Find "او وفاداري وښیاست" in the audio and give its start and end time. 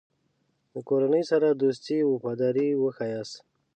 2.03-3.35